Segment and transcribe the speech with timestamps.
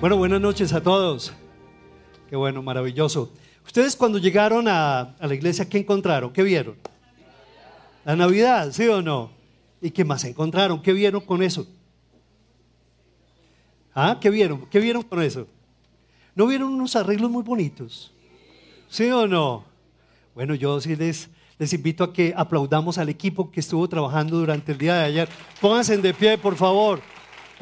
[0.00, 1.32] Bueno, buenas noches a todos.
[2.28, 3.32] Qué bueno, maravilloso.
[3.64, 6.32] Ustedes cuando llegaron a, la iglesia, ¿qué encontraron?
[6.32, 6.74] ¿Qué vieron?
[8.04, 9.30] La Navidad, ¿sí o no?
[9.80, 10.82] ¿Y qué más encontraron?
[10.82, 11.64] ¿Qué vieron con eso?
[13.94, 14.18] ¿Ah?
[14.20, 14.66] ¿Qué vieron?
[14.66, 15.46] ¿Qué vieron con eso?
[16.34, 18.12] ¿No vieron unos arreglos muy bonitos?
[18.88, 19.64] ¿Sí o no?
[20.34, 24.72] Bueno, yo sí les, les invito a que aplaudamos al equipo que estuvo trabajando durante
[24.72, 25.28] el día de ayer.
[25.60, 27.00] Pónganse de pie, por favor.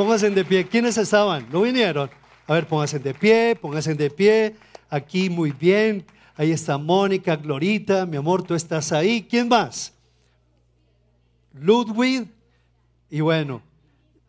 [0.01, 0.65] Pónganse de pie.
[0.65, 1.47] ¿Quiénes estaban?
[1.53, 2.09] ¿No vinieron?
[2.47, 4.57] A ver, pónganse de pie, pónganse de pie.
[4.89, 6.07] Aquí muy bien.
[6.37, 9.27] Ahí está Mónica, Glorita, mi amor, tú estás ahí.
[9.29, 9.93] ¿Quién más?
[11.53, 12.27] Ludwig.
[13.11, 13.61] Y bueno,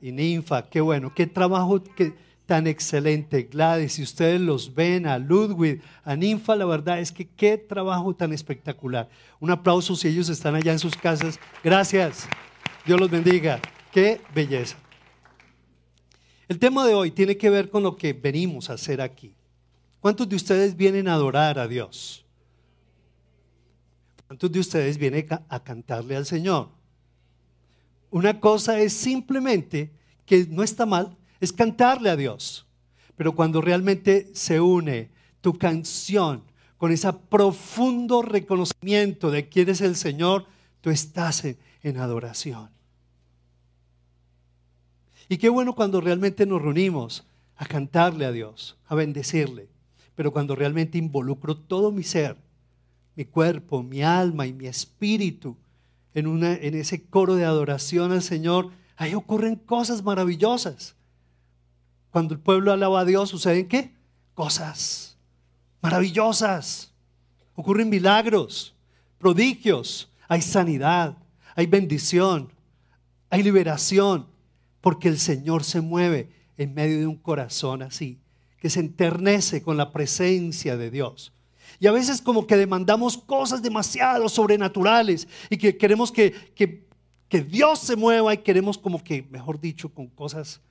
[0.01, 1.81] y Ninfa, qué bueno, qué trabajo
[2.45, 3.43] tan excelente.
[3.43, 8.13] Gladys, si ustedes los ven, a Ludwig, a Ninfa, la verdad es que qué trabajo
[8.13, 9.07] tan espectacular.
[9.39, 11.39] Un aplauso si ellos están allá en sus casas.
[11.63, 12.27] Gracias.
[12.85, 13.61] Dios los bendiga.
[13.93, 14.75] Qué belleza.
[16.51, 19.33] El tema de hoy tiene que ver con lo que venimos a hacer aquí.
[20.01, 22.25] ¿Cuántos de ustedes vienen a adorar a Dios?
[24.27, 26.67] ¿Cuántos de ustedes vienen a cantarle al Señor?
[28.09, 29.91] Una cosa es simplemente,
[30.25, 32.65] que no está mal, es cantarle a Dios.
[33.15, 35.09] Pero cuando realmente se une
[35.39, 36.43] tu canción
[36.77, 40.47] con ese profundo reconocimiento de quién es el Señor,
[40.81, 42.80] tú estás en adoración.
[45.31, 47.23] Y qué bueno cuando realmente nos reunimos
[47.55, 49.69] a cantarle a Dios, a bendecirle.
[50.13, 52.35] Pero cuando realmente involucro todo mi ser,
[53.15, 55.55] mi cuerpo, mi alma y mi espíritu
[56.13, 60.95] en, una, en ese coro de adoración al Señor, ahí ocurren cosas maravillosas.
[62.09, 63.93] Cuando el pueblo alaba a Dios, ¿suceden qué?
[64.33, 65.15] Cosas
[65.81, 66.91] maravillosas.
[67.55, 68.75] Ocurren milagros,
[69.17, 71.17] prodigios, hay sanidad,
[71.55, 72.51] hay bendición,
[73.29, 74.29] hay liberación,
[74.81, 78.19] porque el Señor se mueve en medio de un corazón así,
[78.59, 81.31] que se enternece con la presencia de Dios.
[81.79, 86.85] Y a veces como que demandamos cosas demasiado sobrenaturales y que queremos que, que,
[87.29, 90.61] que Dios se mueva y queremos como que, mejor dicho, con cosas...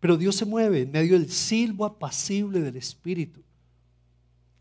[0.00, 3.42] Pero Dios se mueve en medio del silbo apacible del Espíritu.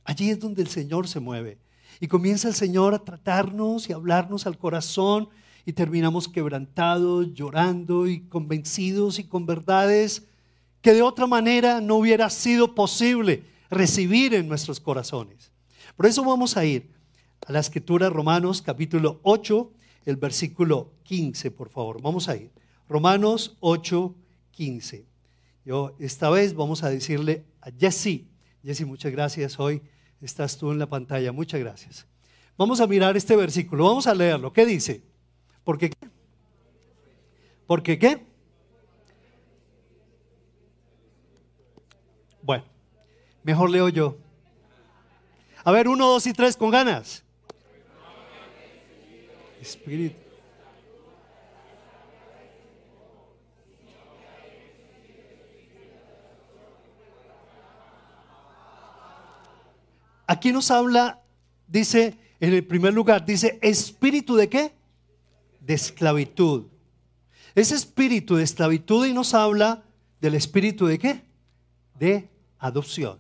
[0.04, 1.58] Allí es donde el Señor se mueve.
[2.02, 5.30] Y comienza el Señor a tratarnos y hablarnos al corazón
[5.70, 10.24] y terminamos quebrantados, llorando y convencidos y con verdades
[10.82, 15.52] que de otra manera no hubiera sido posible recibir en nuestros corazones.
[15.96, 16.90] Por eso vamos a ir
[17.46, 19.72] a la escritura Romanos capítulo 8,
[20.08, 22.02] el versículo 15, por favor.
[22.02, 22.50] Vamos a ir.
[22.88, 24.16] Romanos 8,
[24.50, 25.06] 15.
[25.66, 28.24] Yo esta vez vamos a decirle a Jesse,
[28.64, 29.60] Jesse, muchas gracias.
[29.60, 29.84] Hoy
[30.20, 31.32] estás tú en la pantalla.
[31.32, 32.08] Muchas gracias.
[32.58, 33.86] Vamos a mirar este versículo.
[33.86, 34.52] Vamos a leerlo.
[34.52, 35.09] ¿Qué dice?
[35.64, 36.08] Porque qué?
[37.68, 38.26] Porque qué?
[42.42, 42.64] Bueno,
[43.44, 44.18] mejor leo yo.
[45.64, 47.24] A ver, uno, dos y tres con ganas.
[49.62, 50.30] Espíritu.
[60.26, 61.24] Aquí nos habla,
[61.68, 64.79] dice, en el primer lugar, dice, espíritu de qué?
[65.70, 66.64] De esclavitud.
[67.54, 69.84] Ese espíritu de esclavitud y nos habla
[70.20, 71.24] del espíritu de qué?
[72.00, 73.20] De adopción.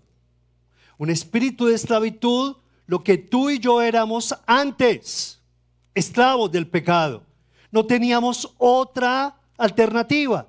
[0.98, 2.56] Un espíritu de esclavitud,
[2.88, 5.40] lo que tú y yo éramos antes,
[5.94, 7.22] esclavos del pecado.
[7.70, 10.48] No teníamos otra alternativa.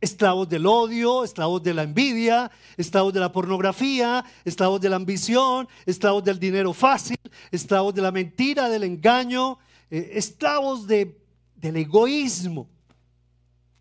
[0.00, 5.68] Esclavos del odio, esclavos de la envidia, esclavos de la pornografía, esclavos de la ambición,
[5.86, 7.20] esclavos del dinero fácil,
[7.52, 9.60] esclavos de la mentira, del engaño,
[9.92, 11.20] eh, esclavos de,
[11.54, 12.66] del egoísmo.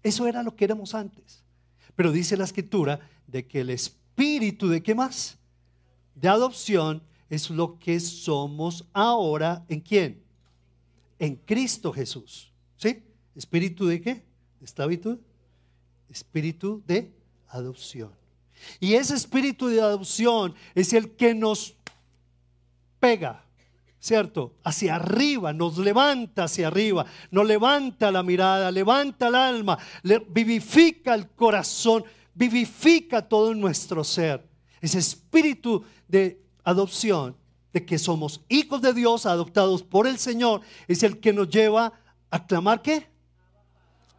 [0.03, 1.41] Eso era lo que éramos antes.
[1.95, 5.37] Pero dice la escritura de que el espíritu de qué más?
[6.13, 10.21] De adopción es lo que somos ahora en quién?
[11.17, 12.51] En Cristo Jesús.
[12.75, 13.05] ¿Sí?
[13.33, 14.15] ¿Espíritu de qué?
[14.59, 15.17] ¿De esclavitud?
[16.09, 17.09] Espíritu de
[17.47, 18.11] adopción.
[18.81, 21.77] Y ese espíritu de adopción es el que nos
[22.99, 23.45] pega
[24.01, 24.55] ¿cierto?
[24.63, 29.77] Hacia arriba, nos levanta hacia arriba, nos levanta la mirada, levanta el alma,
[30.29, 32.03] vivifica el corazón,
[32.33, 34.43] vivifica todo nuestro ser.
[34.81, 37.37] Ese espíritu de adopción,
[37.71, 41.93] de que somos hijos de Dios, adoptados por el Señor, es el que nos lleva
[42.31, 43.07] a clamar qué?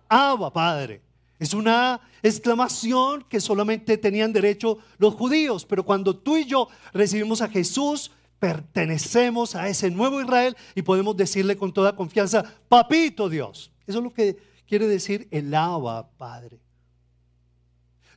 [0.08, 1.02] Abba, Padre.
[1.40, 7.42] Es una exclamación que solamente tenían derecho los judíos, pero cuando tú y yo recibimos
[7.42, 8.12] a Jesús,
[8.42, 13.70] pertenecemos a ese nuevo Israel y podemos decirle con toda confianza, papito Dios.
[13.86, 14.36] Eso es lo que
[14.66, 16.58] quiere decir el Abba Padre.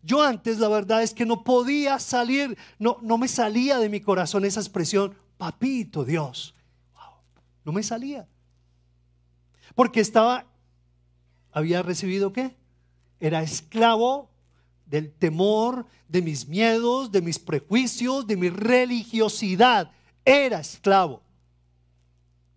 [0.01, 4.01] Yo antes la verdad es que no podía salir, no, no me salía de mi
[4.01, 6.55] corazón esa expresión, papito Dios.
[7.63, 8.27] no me salía.
[9.75, 10.47] Porque estaba,
[11.51, 12.55] había recibido qué?
[13.19, 14.31] Era esclavo
[14.87, 19.91] del temor, de mis miedos, de mis prejuicios, de mi religiosidad.
[20.25, 21.21] Era esclavo.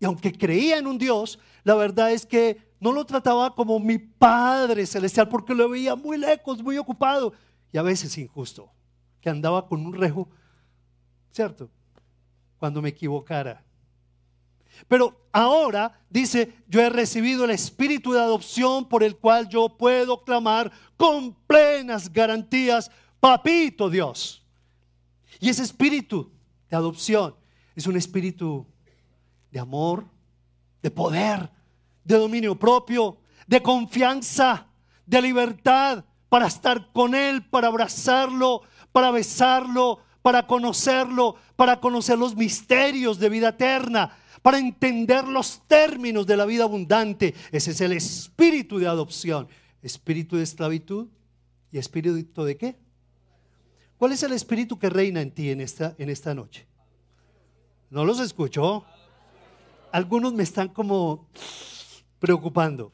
[0.00, 3.98] Y aunque creía en un Dios, la verdad es que no lo trataba como mi
[3.98, 7.32] Padre Celestial porque lo veía muy lejos, muy ocupado
[7.72, 8.70] y a veces injusto,
[9.20, 10.28] que andaba con un rejo,
[11.30, 11.70] ¿cierto?
[12.58, 13.62] Cuando me equivocara.
[14.86, 20.22] Pero ahora dice, yo he recibido el espíritu de adopción por el cual yo puedo
[20.22, 24.44] clamar con plenas garantías, papito Dios.
[25.40, 26.30] Y ese espíritu
[26.70, 27.34] de adopción
[27.78, 28.66] es un espíritu
[29.52, 30.04] de amor,
[30.82, 31.48] de poder,
[32.02, 34.66] de dominio propio, de confianza,
[35.06, 42.34] de libertad, para estar con Él, para abrazarlo, para besarlo, para conocerlo, para conocer los
[42.34, 44.10] misterios de vida eterna,
[44.42, 47.32] para entender los términos de la vida abundante.
[47.52, 49.46] Ese es el espíritu de adopción,
[49.82, 51.06] espíritu de esclavitud
[51.70, 52.76] y espíritu de qué?
[53.98, 56.66] ¿Cuál es el espíritu que reina en ti en esta, en esta noche?
[57.90, 58.84] ¿No los escuchó?
[59.92, 61.26] Algunos me están como
[62.18, 62.92] preocupando.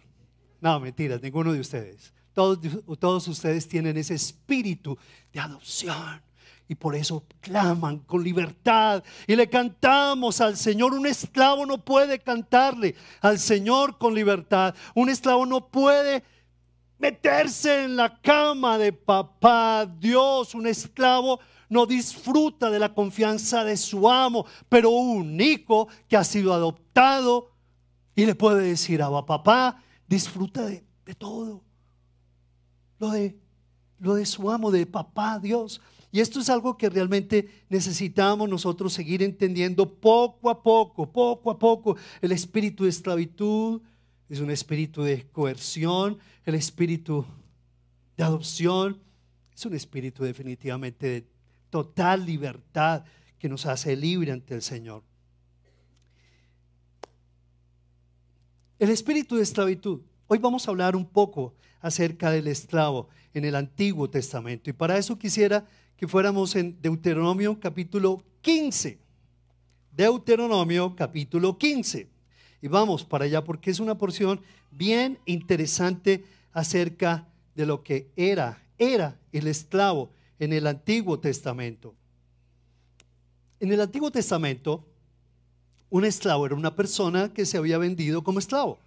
[0.61, 2.12] No, mentiras, ninguno de ustedes.
[2.32, 2.58] Todos,
[3.00, 4.96] todos ustedes tienen ese espíritu
[5.32, 6.23] de adopción.
[6.69, 10.94] Y por eso claman con libertad y le cantamos al Señor.
[10.94, 14.75] Un esclavo no puede cantarle al Señor con libertad.
[14.94, 16.23] Un esclavo no puede
[16.99, 20.55] meterse en la cama de papá Dios.
[20.55, 26.25] Un esclavo no disfruta de la confianza de su amo, pero un hijo que ha
[26.25, 27.50] sido adoptado
[28.14, 31.62] y le puede decir a papá, disfruta de, de todo.
[32.99, 33.37] Lo de,
[33.99, 35.81] lo de su amo, de papá Dios.
[36.12, 41.58] Y esto es algo que realmente necesitamos nosotros seguir entendiendo poco a poco, poco a
[41.58, 41.96] poco.
[42.22, 43.82] El espíritu de esclavitud
[44.28, 47.25] es un espíritu de coerción, el espíritu
[48.16, 49.00] de adopción
[49.55, 51.26] es un espíritu definitivamente de
[51.75, 53.03] total libertad
[53.37, 55.03] que nos hace libre ante el Señor.
[58.79, 60.03] El espíritu de esclavitud.
[60.29, 64.71] Hoy vamos a hablar un poco acerca del esclavo en el Antiguo Testamento.
[64.71, 65.67] Y para eso quisiera
[65.97, 69.00] que fuéramos en Deuteronomio capítulo 15.
[69.91, 72.09] Deuteronomio capítulo 15.
[72.62, 74.41] Y vamos para allá porque es una porción
[74.71, 77.26] bien interesante acerca
[77.56, 81.95] de lo que era, era el esclavo en el Antiguo Testamento.
[83.61, 84.85] En el Antiguo Testamento,
[85.91, 88.79] un esclavo era una persona que se había vendido como esclavo.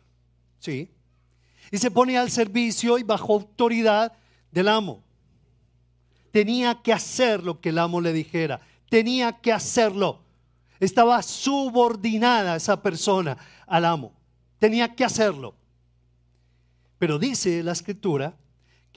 [0.59, 0.89] ¿Sí?
[1.71, 4.13] Y se ponía al servicio y bajo autoridad
[4.51, 5.03] del amo.
[6.31, 8.61] Tenía que hacer lo que el amo le dijera.
[8.89, 10.19] Tenía que hacerlo.
[10.79, 14.13] Estaba subordinada esa persona al amo.
[14.59, 15.55] Tenía que hacerlo.
[16.99, 18.35] Pero dice la escritura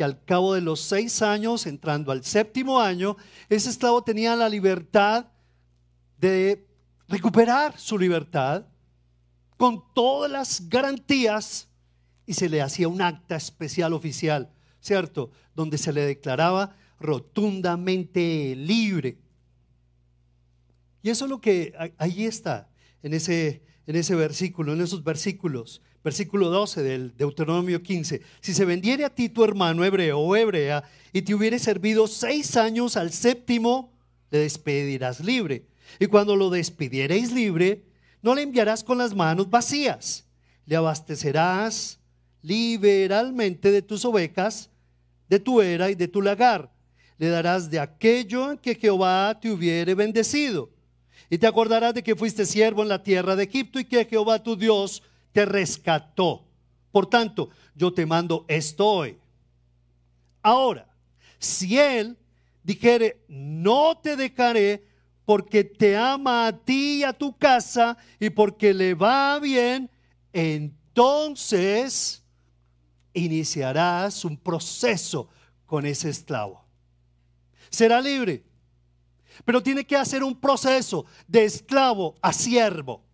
[0.01, 3.19] que al cabo de los seis años, entrando al séptimo año,
[3.51, 5.27] ese esclavo tenía la libertad
[6.17, 6.67] de
[7.07, 8.65] recuperar su libertad
[9.59, 11.69] con todas las garantías
[12.25, 14.51] y se le hacía un acta especial oficial,
[14.81, 15.33] ¿cierto?
[15.55, 19.19] Donde se le declaraba rotundamente libre.
[21.03, 22.71] Y eso es lo que ahí está,
[23.03, 25.83] en ese, en ese versículo, en esos versículos.
[26.03, 28.23] Versículo 12 del Deuteronomio 15.
[28.41, 32.57] Si se vendiere a ti tu hermano hebreo o hebrea y te hubiere servido seis
[32.57, 33.93] años al séptimo,
[34.31, 35.67] le despedirás libre.
[35.99, 37.85] Y cuando lo despidiereis libre,
[38.23, 40.25] no le enviarás con las manos vacías.
[40.65, 41.99] Le abastecerás
[42.43, 44.71] liberalmente de tus ovejas,
[45.29, 46.71] de tu era y de tu lagar.
[47.19, 50.71] Le darás de aquello que Jehová te hubiere bendecido.
[51.29, 54.43] Y te acordarás de que fuiste siervo en la tierra de Egipto y que Jehová
[54.43, 56.45] tu Dios te rescató.
[56.93, 59.19] Por tanto, yo te mando esto hoy.
[60.43, 60.89] Ahora,
[61.39, 62.17] si él
[62.63, 64.85] dijere, no te dejaré
[65.25, 69.89] porque te ama a ti y a tu casa y porque le va bien,
[70.33, 72.25] entonces
[73.13, 75.29] iniciarás un proceso
[75.67, 76.65] con ese esclavo.
[77.71, 78.43] Será libre,
[79.45, 83.05] pero tiene que hacer un proceso de esclavo a siervo.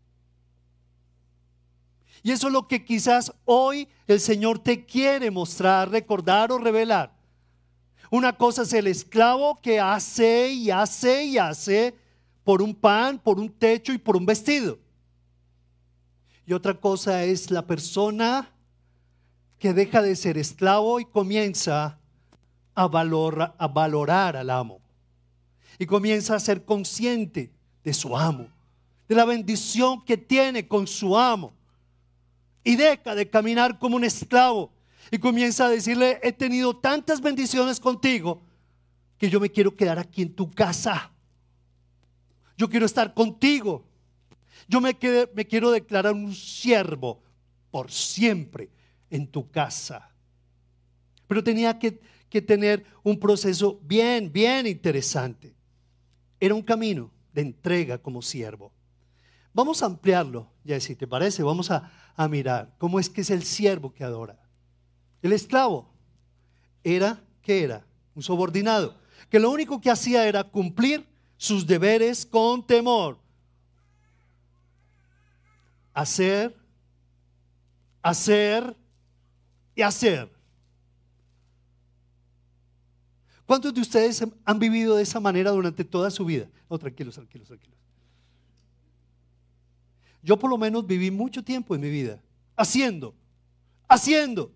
[2.26, 7.16] Y eso es lo que quizás hoy el Señor te quiere mostrar, recordar o revelar.
[8.10, 11.94] Una cosa es el esclavo que hace y hace y hace
[12.42, 14.76] por un pan, por un techo y por un vestido.
[16.44, 18.50] Y otra cosa es la persona
[19.60, 22.00] que deja de ser esclavo y comienza
[22.74, 24.80] a, valor, a valorar al amo.
[25.78, 27.52] Y comienza a ser consciente
[27.84, 28.48] de su amo,
[29.08, 31.54] de la bendición que tiene con su amo.
[32.66, 34.72] Y deja de caminar como un esclavo.
[35.12, 38.42] Y comienza a decirle, he tenido tantas bendiciones contigo
[39.18, 41.12] que yo me quiero quedar aquí en tu casa.
[42.58, 43.86] Yo quiero estar contigo.
[44.66, 44.98] Yo me,
[45.32, 47.22] me quiero declarar un siervo
[47.70, 48.68] por siempre
[49.10, 50.10] en tu casa.
[51.28, 55.54] Pero tenía que, que tener un proceso bien, bien interesante.
[56.40, 58.72] Era un camino de entrega como siervo.
[59.54, 63.42] Vamos a ampliarlo, si te parece, vamos a, a mirar cómo es que es el
[63.44, 64.38] siervo que adora.
[65.22, 65.88] El esclavo
[66.82, 67.84] era, ¿qué era?
[68.14, 68.96] Un subordinado,
[69.30, 71.06] que lo único que hacía era cumplir
[71.36, 73.18] sus deberes con temor.
[75.92, 76.54] Hacer,
[78.02, 78.76] hacer
[79.74, 80.30] y hacer.
[83.46, 86.48] ¿Cuántos de ustedes han vivido de esa manera durante toda su vida?
[86.68, 87.75] No, tranquilos, tranquilos, tranquilos.
[90.26, 92.20] Yo por lo menos viví mucho tiempo en mi vida
[92.56, 93.14] haciendo,
[93.86, 94.50] haciendo,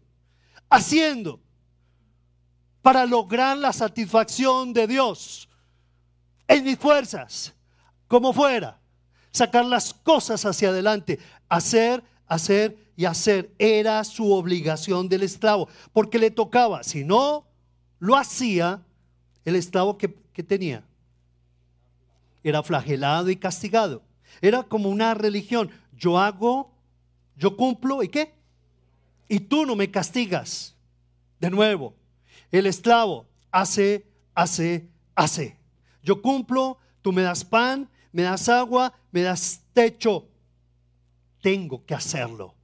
[0.69, 1.39] haciendo
[2.83, 5.49] para lograr la satisfacción de Dios
[6.49, 7.55] en mis fuerzas,
[8.09, 8.81] como fuera,
[9.31, 13.55] sacar las cosas hacia adelante, hacer, hacer y hacer.
[13.57, 17.47] Era su obligación del esclavo, porque le tocaba, si no
[18.01, 18.83] lo hacía,
[19.45, 20.83] el esclavo que, que tenía
[22.43, 24.10] era flagelado y castigado.
[24.41, 25.71] Era como una religión.
[25.97, 26.73] Yo hago,
[27.37, 28.35] yo cumplo y qué?
[29.29, 30.77] Y tú no me castigas.
[31.39, 31.95] De nuevo,
[32.51, 35.57] el esclavo hace, hace, hace.
[36.03, 40.27] Yo cumplo, tú me das pan, me das agua, me das techo.
[41.41, 42.55] Tengo que hacerlo.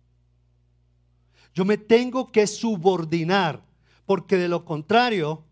[1.55, 3.63] Yo me tengo que subordinar,
[4.05, 5.45] porque de lo contrario,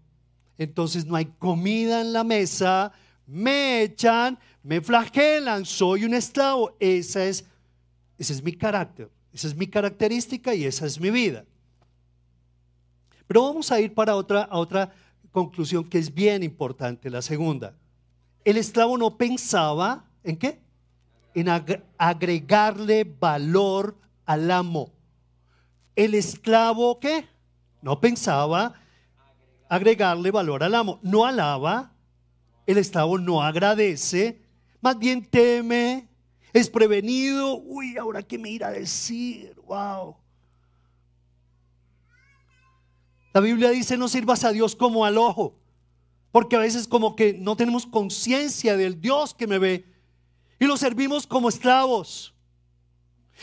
[0.58, 2.92] entonces no hay comida en la mesa,
[3.26, 6.76] me echan, me flagelan, soy un esclavo.
[6.78, 7.44] Esa es,
[8.18, 11.44] ese es mi carácter, esa es mi característica y esa es mi vida.
[13.26, 14.92] Pero vamos a ir para otra, a otra
[15.32, 17.74] conclusión que es bien importante, la segunda.
[18.44, 20.60] El esclavo no pensaba en qué?
[21.34, 24.92] En agregarle valor al amo.
[25.96, 27.26] El esclavo qué?
[27.80, 28.74] No pensaba
[29.68, 31.00] agregarle valor al amo.
[31.02, 31.93] No alaba,
[32.66, 34.40] el esclavo no agradece,
[34.80, 36.08] más bien teme,
[36.52, 37.56] es prevenido.
[37.58, 40.16] Uy, ahora qué me irá a decir, wow.
[43.32, 45.58] La Biblia dice, no sirvas a Dios como al ojo,
[46.30, 49.84] porque a veces como que no tenemos conciencia del Dios que me ve
[50.60, 52.32] y lo servimos como esclavos.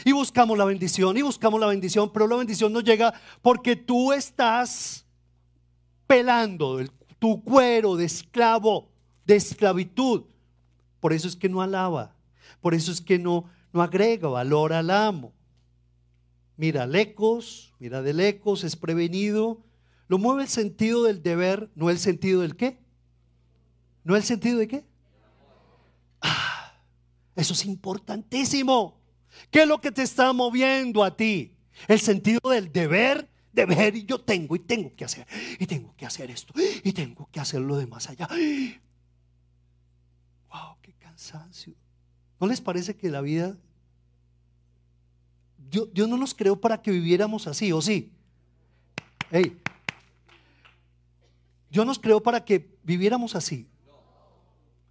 [0.06, 4.14] Y buscamos la bendición, y buscamos la bendición, pero la bendición no llega porque tú
[4.14, 5.06] estás
[6.08, 6.80] pelando
[7.20, 8.91] tu cuero de esclavo,
[9.32, 10.24] de esclavitud.
[11.00, 12.16] Por eso es que no alaba,
[12.60, 15.34] por eso es que no, no agrega valor al amo.
[16.58, 19.64] Mira lejos, mira de lejos, es prevenido,
[20.08, 22.80] lo mueve el sentido del deber, no el sentido del qué.
[24.04, 24.86] ¿No el sentido de qué?
[26.22, 26.74] Ah,
[27.36, 29.00] eso es importantísimo.
[29.50, 31.56] ¿Qué es lo que te está moviendo a ti?
[31.88, 35.26] El sentido del deber, deber y yo tengo y tengo que hacer.
[35.58, 36.54] Y tengo que hacer esto.
[36.84, 38.28] Y tengo que hacer lo de más allá.
[41.22, 41.76] Cansancio.
[42.40, 43.56] ¿No les parece que la vida...
[45.70, 48.12] Dios, Dios no nos creó para que viviéramos así, ¿o sí?
[49.30, 49.58] Hey,
[51.70, 53.68] Dios nos creó para que viviéramos así.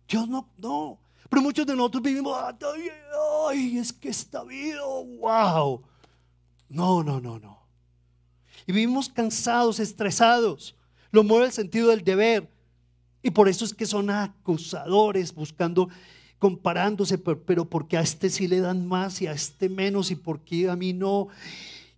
[0.08, 0.98] Dios no, no.
[1.28, 2.38] Pero muchos de nosotros vivimos,
[3.48, 4.80] ay, es que esta vida,
[5.18, 5.82] wow.
[6.68, 7.60] No, no, no, no.
[8.66, 10.76] Y vivimos cansados, estresados.
[11.10, 12.48] Lo mueve el sentido del deber.
[13.22, 15.90] Y por eso es que son acusadores, buscando,
[16.40, 20.16] comparándose, pero, pero porque a este sí le dan más y a este menos y
[20.16, 21.28] porque a mí no.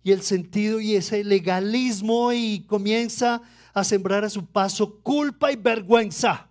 [0.03, 3.41] Y el sentido y ese legalismo y comienza
[3.73, 6.47] a sembrar a su paso culpa y vergüenza.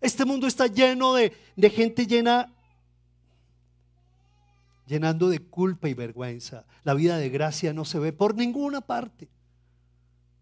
[0.00, 1.32] Este mundo está lleno de,
[1.70, 2.52] gente llena,
[4.86, 6.64] llenando de culpa y vergüenza.
[6.84, 9.28] La vida de gracia no se ve por ninguna parte.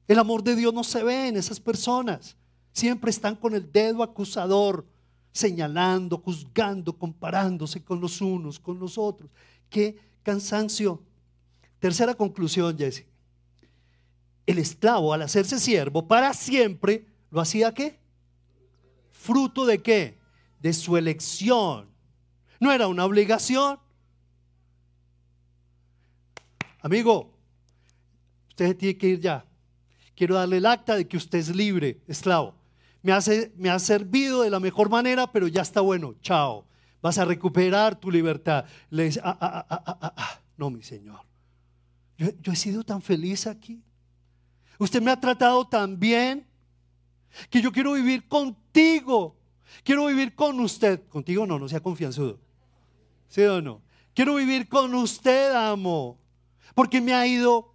[0.06, 2.36] El amor de Dios no se ve en esas personas.
[2.72, 4.86] Siempre están con el dedo acusador,
[5.32, 9.30] señalando, juzgando, comparándose con los unos, con los otros.
[9.68, 11.02] Qué cansancio.
[11.78, 13.10] Tercera conclusión, Jesse
[14.50, 17.98] el esclavo al hacerse siervo para siempre, ¿lo hacía qué?
[19.12, 20.18] Fruto de qué?
[20.60, 21.88] De su elección.
[22.58, 23.78] No era una obligación.
[26.82, 27.32] Amigo,
[28.48, 29.44] usted tiene que ir ya.
[30.14, 32.54] quiero darle el acta de que usted es libre, esclavo.
[33.02, 36.66] Me, hace, me ha servido de la mejor manera, pero ya está bueno, chao.
[37.02, 38.66] Vas a recuperar tu libertad.
[38.90, 41.20] Le dice, ah, ah, ah, ah no, mi Señor.
[42.18, 43.82] Yo, yo he sido tan feliz aquí.
[44.78, 46.46] Usted me ha tratado tan bien
[47.48, 49.36] que yo quiero vivir contigo.
[49.84, 51.06] Quiero vivir con usted.
[51.08, 52.38] Contigo no, no sea confianzudo.
[53.28, 53.82] ¿Sí o no?
[54.14, 56.18] Quiero vivir con usted, amo.
[56.74, 57.74] Porque me ha ido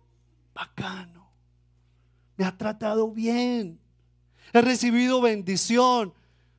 [0.53, 1.31] bacano.
[2.37, 3.79] Me ha tratado bien.
[4.53, 6.13] He recibido bendición.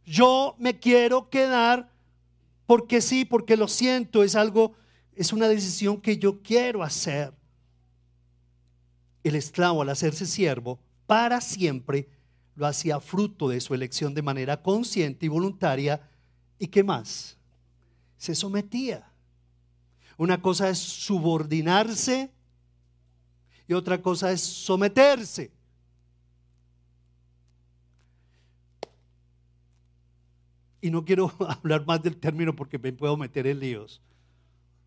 [0.05, 1.91] Yo me quiero quedar
[2.67, 4.75] porque sí, porque lo siento, es algo,
[5.15, 7.33] es una decisión que yo quiero hacer.
[9.23, 12.09] El esclavo al hacerse siervo para siempre
[12.55, 16.09] lo hacía fruto de su elección de manera consciente y voluntaria.
[16.59, 17.37] ¿Y qué más?
[18.17, 19.11] Se sometía.
[20.17, 22.31] Una cosa es subordinarse
[23.69, 25.53] y otra cosa es someterse.
[30.87, 34.01] Y no quiero hablar más del término porque me puedo meter en líos.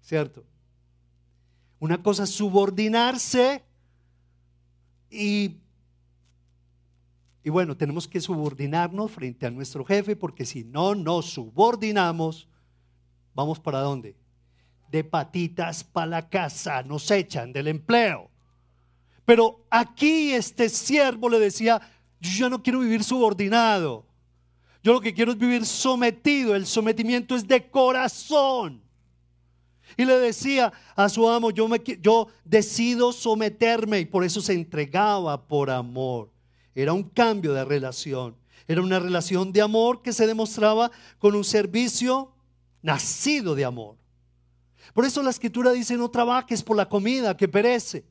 [0.01, 0.45] ¿Cierto?
[1.77, 3.63] Una cosa es subordinarse
[5.09, 5.57] y
[7.43, 12.47] y bueno, tenemos que subordinarnos frente a nuestro jefe porque si no nos subordinamos,
[13.33, 14.15] vamos para dónde?
[14.91, 18.29] De patitas para la casa, nos echan del empleo.
[19.25, 21.81] Pero aquí este siervo le decía,
[22.19, 24.08] yo ya no quiero vivir subordinado.
[24.83, 26.55] Yo lo que quiero es vivir sometido.
[26.55, 28.81] El sometimiento es de corazón.
[29.97, 35.69] Y le decía a su amo, yo, decido someterme y por eso se entregaba por
[35.69, 36.29] amor.
[36.75, 38.35] Era un cambio de relación.
[38.67, 42.31] Era una relación de amor que se demostraba con un servicio
[42.81, 43.97] nacido de amor.
[44.93, 48.05] Por eso la escritura dice, no trabajes por la comida que perece.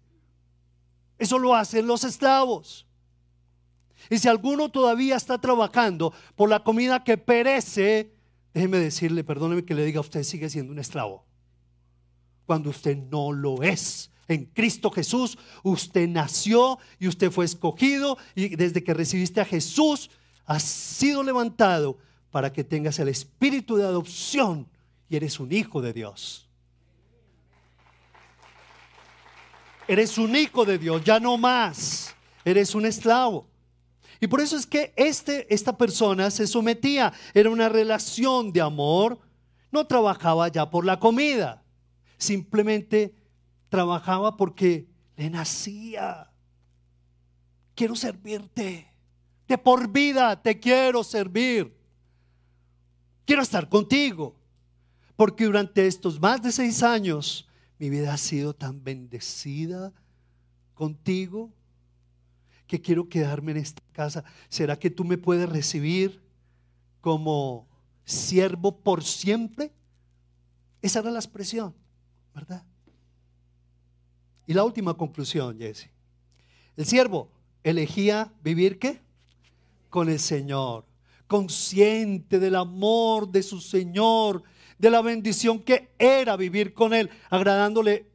[1.16, 2.87] Eso lo hacen los esclavos.
[4.10, 8.12] Y si alguno todavía está trabajando por la comida que perece,
[8.54, 11.24] déjeme decirle, perdóneme que le diga, usted sigue siendo un esclavo.
[12.46, 15.36] Cuando usted no lo es en Cristo Jesús.
[15.62, 20.10] Usted nació y usted fue escogido y desde que recibiste a Jesús,
[20.44, 21.98] has sido levantado
[22.30, 24.68] para que tengas el espíritu de adopción
[25.08, 26.48] y eres un hijo de Dios.
[29.88, 32.14] Eres un hijo de Dios, ya no más.
[32.44, 33.46] Eres un esclavo.
[34.20, 39.18] Y por eso es que este, esta persona se sometía, era una relación de amor,
[39.70, 41.62] no trabajaba ya por la comida,
[42.16, 43.14] simplemente
[43.68, 46.30] trabajaba porque le nacía.
[47.74, 48.88] Quiero servirte.
[49.46, 51.74] De por vida te quiero servir.
[53.24, 54.36] Quiero estar contigo.
[55.16, 59.92] Porque durante estos más de seis años mi vida ha sido tan bendecida
[60.74, 61.52] contigo
[62.68, 64.22] que quiero quedarme en esta casa.
[64.48, 66.22] ¿Será que tú me puedes recibir
[67.00, 67.66] como
[68.04, 69.72] siervo por siempre?
[70.82, 71.74] Esa era la expresión,
[72.34, 72.62] ¿verdad?
[74.46, 75.90] Y la última conclusión, Jesse.
[76.76, 77.30] El siervo
[77.64, 79.00] elegía vivir qué?
[79.90, 80.84] Con el Señor,
[81.26, 84.42] consciente del amor de su Señor,
[84.78, 88.06] de la bendición que era vivir con Él, agradándole,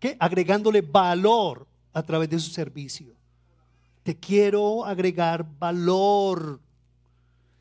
[0.00, 0.16] ¿qué?
[0.18, 3.14] agregándole valor a través de su servicio.
[4.02, 6.60] Te quiero agregar valor.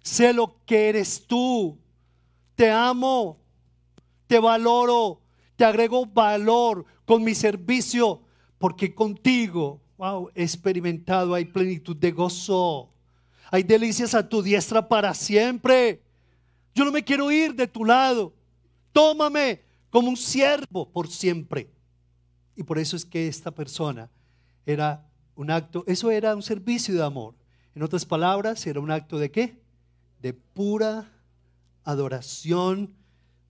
[0.01, 1.77] Sé lo que eres tú.
[2.55, 3.39] Te amo.
[4.27, 5.21] Te valoro.
[5.55, 8.21] Te agrego valor con mi servicio,
[8.57, 12.89] porque contigo, wow, he experimentado, hay plenitud de gozo,
[13.51, 16.01] hay delicias a tu diestra para siempre.
[16.73, 18.33] Yo no me quiero ir de tu lado.
[18.93, 21.69] Tómame como un siervo por siempre.
[22.55, 24.09] Y por eso es que esta persona
[24.65, 25.05] era
[25.41, 27.33] un acto, eso era un servicio de amor.
[27.73, 29.59] En otras palabras, era un acto de qué?
[30.21, 31.11] De pura
[31.83, 32.93] adoración,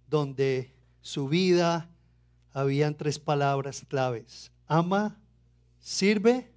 [0.09, 1.89] donde su vida
[2.53, 4.51] habían tres palabras claves.
[4.67, 5.17] Ama,
[5.79, 6.49] sirve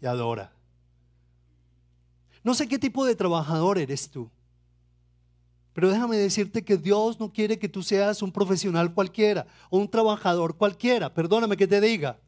[0.00, 0.52] y adora.
[2.42, 4.28] No sé qué tipo de trabajador eres tú,
[5.74, 9.88] pero déjame decirte que Dios no quiere que tú seas un profesional cualquiera o un
[9.88, 11.14] trabajador cualquiera.
[11.14, 12.18] Perdóname que te diga.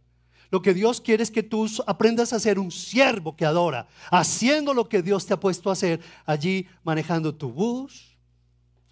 [0.54, 4.72] Lo que Dios quiere es que tú aprendas a ser un siervo que adora, haciendo
[4.72, 8.16] lo que Dios te ha puesto a hacer allí, manejando tu bus,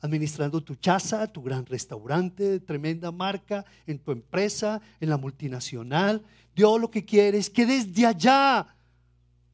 [0.00, 6.24] administrando tu casa, tu gran restaurante, tremenda marca, en tu empresa, en la multinacional.
[6.52, 8.66] Dios lo que quiere es que desde allá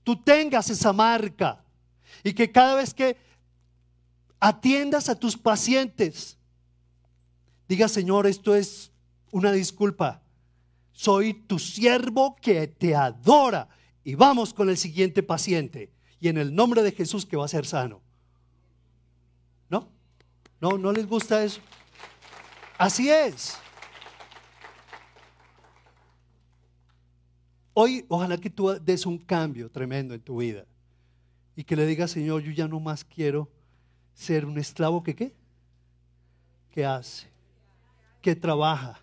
[0.03, 1.63] tú tengas esa marca
[2.25, 3.19] y que cada vez que
[4.41, 6.39] atiendas a tus pacientes,
[7.69, 8.93] diga Señor, esto es
[9.31, 10.23] una disculpa.
[10.99, 13.69] Soy tu siervo que te adora
[14.03, 15.93] y vamos con el siguiente paciente.
[16.19, 18.01] Y en el nombre de Jesús que va a ser sano.
[19.71, 19.89] ¿No?
[20.61, 21.61] ¿No, no les gusta eso?
[22.77, 23.57] Así es.
[27.75, 30.67] Hoy, ojalá que tú des un cambio tremendo en tu vida
[31.55, 33.49] y que le digas, Señor, yo ya no más quiero
[34.15, 35.37] ser un esclavo que qué?
[36.73, 37.29] Que hace,
[38.21, 38.99] que trabaja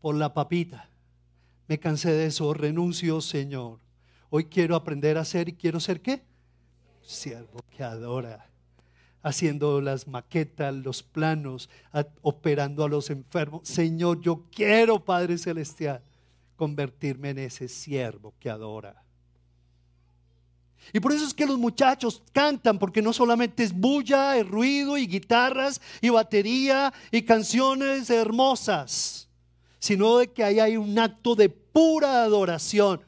[0.00, 0.87] por la papita.
[1.68, 3.78] Me cansé de eso, renuncio, Señor.
[4.30, 6.22] Hoy quiero aprender a ser y quiero ser qué?
[7.02, 8.50] Siervo que adora,
[9.22, 11.68] haciendo las maquetas, los planos,
[12.22, 13.68] operando a los enfermos.
[13.68, 16.02] Señor, yo quiero, Padre Celestial,
[16.56, 19.02] convertirme en ese siervo que adora.
[20.92, 24.96] Y por eso es que los muchachos cantan, porque no solamente es bulla, es ruido
[24.96, 29.27] y guitarras y batería y canciones hermosas,
[29.78, 33.00] sino de que ahí hay un acto de pura adoración,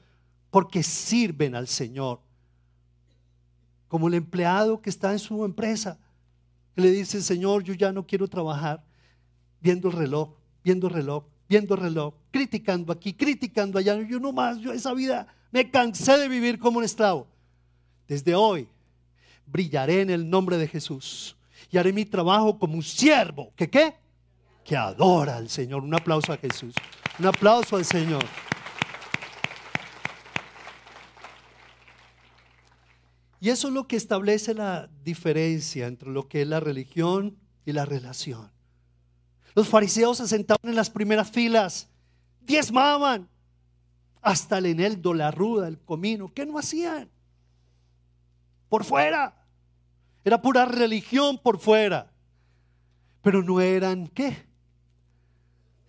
[0.50, 2.20] porque sirven al Señor.
[3.88, 5.98] Como el empleado que está en su empresa,
[6.76, 8.82] le dice, Señor, yo ya no quiero trabajar
[9.60, 10.30] viendo el reloj,
[10.64, 14.00] viendo el reloj, viendo el reloj, criticando aquí, criticando allá.
[14.02, 17.26] Yo no más, yo esa vida me cansé de vivir como un esclavo.
[18.06, 18.68] Desde hoy
[19.46, 21.36] brillaré en el nombre de Jesús
[21.70, 23.52] y haré mi trabajo como un siervo.
[23.56, 23.94] ¿Que qué?
[24.70, 25.82] Que adora al Señor.
[25.82, 26.72] Un aplauso a Jesús.
[27.18, 28.24] Un aplauso al Señor.
[33.40, 37.72] Y eso es lo que establece la diferencia entre lo que es la religión y
[37.72, 38.48] la relación.
[39.56, 41.88] Los fariseos se sentaban en las primeras filas,
[42.40, 43.28] diezmaban
[44.22, 46.32] hasta el eneldo, la ruda, el comino.
[46.32, 47.10] ¿Qué no hacían?
[48.68, 49.34] Por fuera.
[50.22, 52.12] Era pura religión por fuera.
[53.20, 54.48] Pero no eran, ¿qué?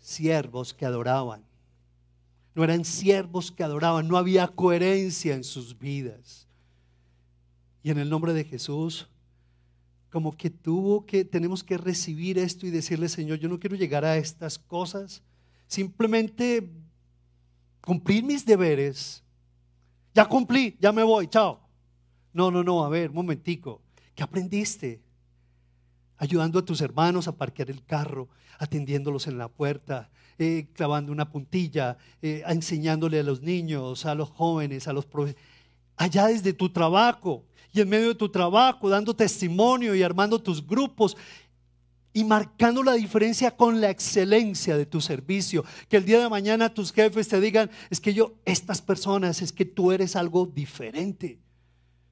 [0.02, 1.46] Siervos que adoraban.
[2.54, 4.10] No eran siervos que adoraban.
[4.10, 6.48] No había coherencia en sus vidas.
[7.84, 9.08] Y en el nombre de Jesús,
[10.12, 14.04] como que tuvo que, tenemos que recibir esto y decirle, Señor, yo no quiero llegar
[14.04, 15.24] a estas cosas,
[15.68, 16.70] simplemente
[17.80, 19.24] cumplir mis deberes.
[20.14, 21.62] Ya cumplí, ya me voy, chao.
[22.34, 23.82] No, no, no, a ver, momentico.
[24.14, 25.02] ¿Qué aprendiste?
[26.22, 28.30] Ayudando a tus hermanos a parquear el carro,
[28.60, 34.30] atendiéndolos en la puerta, eh, clavando una puntilla, eh, enseñándole a los niños, a los
[34.30, 35.44] jóvenes, a los profesores.
[35.98, 40.64] Allá desde tu trabajo, y en medio de tu trabajo, dando testimonio y armando tus
[40.64, 41.18] grupos
[42.14, 45.66] y marcando la diferencia con la excelencia de tu servicio.
[45.90, 49.52] Que el día de mañana tus jefes te digan, es que yo, estas personas, es
[49.52, 51.40] que tú eres algo diferente.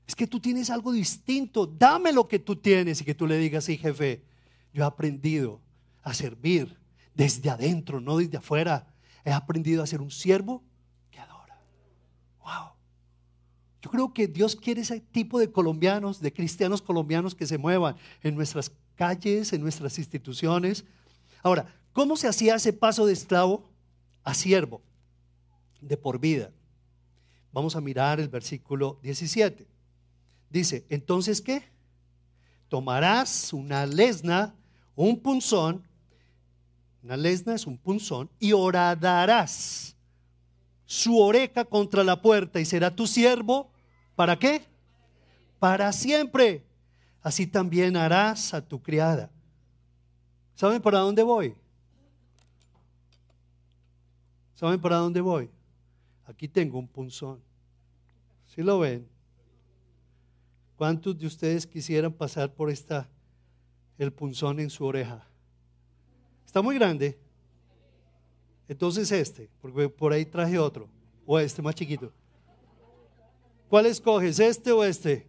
[0.09, 1.67] Es que tú tienes algo distinto.
[1.67, 4.23] Dame lo que tú tienes y que tú le digas, sí, jefe,
[4.73, 5.61] yo he aprendido
[6.01, 6.75] a servir
[7.13, 8.87] desde adentro, no desde afuera.
[9.23, 10.63] He aprendido a ser un siervo
[11.11, 11.61] que adora.
[12.39, 12.71] Wow.
[13.83, 17.95] Yo creo que Dios quiere ese tipo de colombianos, de cristianos colombianos que se muevan
[18.23, 20.85] en nuestras calles, en nuestras instituciones.
[21.43, 23.69] Ahora, ¿cómo se hacía ese paso de esclavo
[24.23, 24.81] a siervo
[25.81, 26.49] de por vida?
[27.53, 29.77] Vamos a mirar el versículo 17.
[30.49, 31.63] Dice, entonces, ¿qué?
[32.69, 34.55] Tomarás una lesna,
[34.95, 35.83] un punzón,
[37.03, 39.95] una lesna es un punzón, y horadarás
[40.85, 43.69] su oreja contra la puerta y será tu siervo.
[44.15, 44.63] ¿Para qué?
[45.59, 46.63] Para siempre.
[47.21, 49.29] Así también harás a tu criada.
[50.55, 51.53] ¿Saben para dónde voy?
[54.55, 55.49] ¿Saben para dónde voy?
[56.25, 57.39] Aquí tengo un punzón.
[58.47, 59.07] ¿Sí lo ven?
[60.79, 63.09] ¿Cuántos de ustedes quisieran pasar por esta,
[63.97, 65.27] el punzón en su oreja?
[66.45, 67.19] Está muy grande.
[68.65, 70.87] Entonces este, porque por ahí traje otro,
[71.25, 72.13] o este más chiquito.
[73.67, 75.27] ¿Cuál escoges, este o este?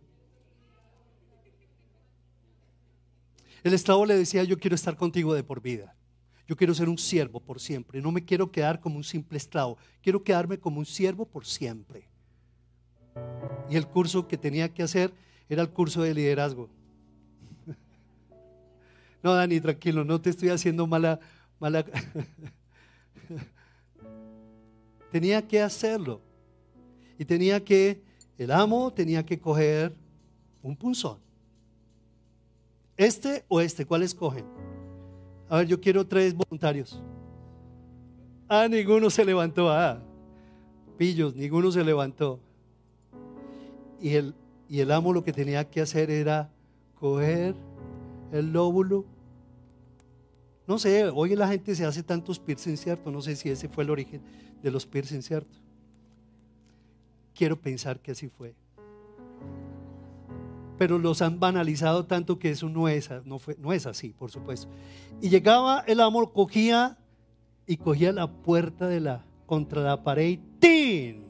[3.64, 5.96] El esclavo le decía, yo quiero estar contigo de por vida.
[6.46, 8.00] Yo quiero ser un siervo por siempre.
[8.00, 9.78] No me quiero quedar como un simple esclavo.
[10.00, 12.06] Quiero quedarme como un siervo por siempre.
[13.68, 15.12] Y el curso que tenía que hacer
[15.50, 16.68] era el curso de liderazgo.
[19.22, 21.20] No, Dani, tranquilo, no te estoy haciendo mala,
[21.58, 21.84] mala.
[25.12, 26.22] tenía que hacerlo.
[27.18, 28.00] Y tenía que,
[28.38, 29.94] el amo tenía que coger
[30.62, 31.18] un punzón.
[32.96, 33.84] ¿Este o este?
[33.84, 34.46] ¿Cuál escogen?
[35.50, 37.02] A ver, yo quiero tres voluntarios.
[38.48, 39.70] Ah, ninguno se levantó.
[39.70, 40.00] Ah,
[40.96, 42.40] pillos, ninguno se levantó.
[44.00, 44.34] Y el,
[44.70, 46.50] y el amo lo que tenía que hacer era
[46.94, 47.54] coger
[48.32, 49.04] el lóbulo
[50.66, 53.10] no sé, hoy la gente se hace tantos piercings, ¿cierto?
[53.10, 54.22] No sé si ese fue el origen
[54.62, 55.58] de los piercings, ¿cierto?
[57.40, 58.54] quiero pensar que así fue.
[60.76, 64.68] Pero los han banalizado tanto que eso no es, no así, por supuesto.
[65.22, 66.98] Y llegaba el amor, cogía
[67.66, 71.29] y cogía la puerta de la contra la pared y ¡tin!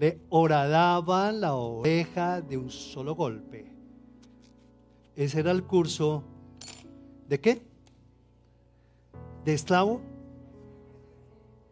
[0.00, 3.66] Le horadaban la oveja de un solo golpe.
[5.14, 6.24] Ese era el curso
[7.28, 7.60] de qué?
[9.44, 10.00] De esclavo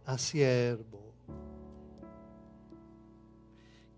[0.04, 1.14] a siervo.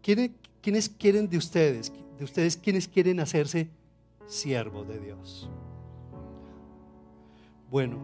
[0.01, 1.93] ¿Quiénes, ¿Quiénes quieren de ustedes?
[2.17, 3.69] De ustedes, ¿quiénes quieren hacerse
[4.29, 5.51] siervo de Dios?
[7.69, 7.99] Bueno.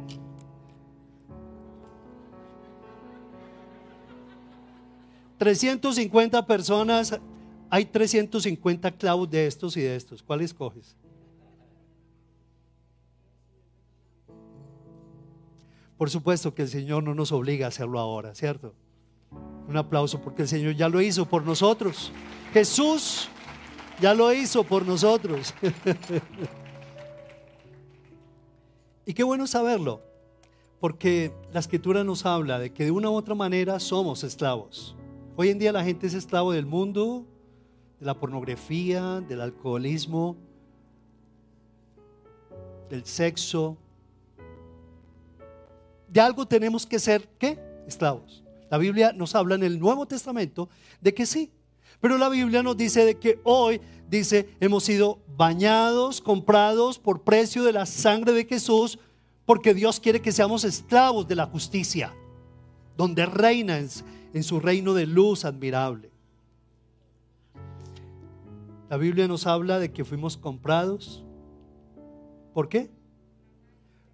[5.38, 7.18] ¿350 personas?
[7.68, 10.22] Hay 350 clavos de estos y de estos.
[10.22, 10.96] ¿Cuál escoges?
[15.98, 18.74] Por supuesto que el Señor no nos obliga a hacerlo ahora, ¿cierto?
[19.66, 22.12] Un aplauso porque el Señor ya lo hizo por nosotros.
[22.52, 23.28] Jesús
[24.00, 25.54] ya lo hizo por nosotros.
[29.06, 30.02] y qué bueno saberlo,
[30.80, 34.94] porque la escritura nos habla de que de una u otra manera somos esclavos.
[35.38, 37.26] Hoy en día la gente es esclavo del mundo,
[38.00, 40.34] de la pornografía, del alcoholismo,
[42.88, 43.76] del sexo,
[46.08, 47.58] de algo tenemos que ser, ¿qué?
[47.86, 48.42] Esclavos.
[48.70, 50.70] La Biblia nos habla en el Nuevo Testamento
[51.02, 51.52] de que sí.
[52.00, 57.62] Pero la Biblia nos dice de que hoy, dice, hemos sido bañados, comprados por precio
[57.62, 58.98] de la sangre de Jesús,
[59.44, 62.14] porque Dios quiere que seamos esclavos de la justicia,
[62.96, 66.10] donde reina en, su reino de luz admirable.
[68.88, 71.24] La Biblia nos habla de que fuimos comprados.
[72.52, 72.90] ¿Por qué?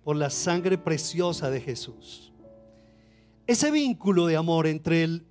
[0.05, 2.33] por la sangre preciosa de Jesús.
[3.47, 5.27] Ese vínculo de amor entre el,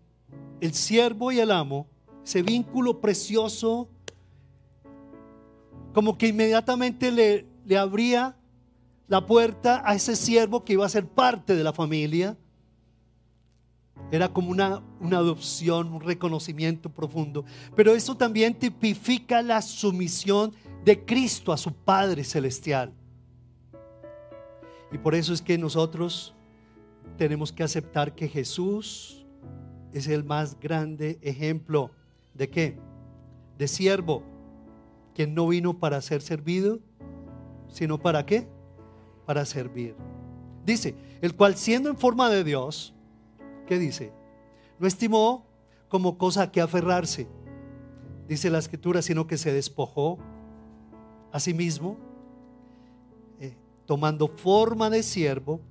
[0.59, 1.87] el siervo y el amo,
[2.23, 3.89] ese vínculo precioso,
[5.93, 8.37] como que inmediatamente le, le abría
[9.07, 12.37] la puerta a ese siervo que iba a ser parte de la familia.
[14.09, 17.45] Era como una, una, adopción, un reconocimiento profundo.
[17.75, 22.93] Pero eso también tipifica la sumisión de Cristo a su Padre Celestial.
[24.91, 26.33] Y por eso es que nosotros
[27.17, 29.25] tenemos que aceptar que Jesús
[29.93, 31.91] es el más grande ejemplo
[32.33, 32.77] de qué?
[33.57, 34.23] De siervo,
[35.13, 36.79] que no vino para ser servido,
[37.67, 38.47] sino para qué?
[39.25, 39.95] Para servir.
[40.65, 42.93] Dice, el cual siendo en forma de Dios,
[43.71, 44.11] ¿qué dice?
[44.79, 45.45] No estimó
[45.87, 47.25] como cosa que aferrarse,
[48.27, 50.17] dice la escritura, sino que se despojó
[51.31, 51.95] a sí mismo
[53.85, 55.61] tomando forma de siervo,